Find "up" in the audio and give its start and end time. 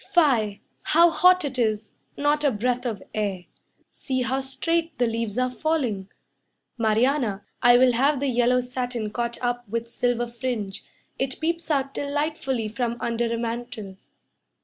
9.43-9.69